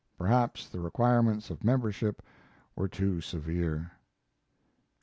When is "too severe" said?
2.87-3.91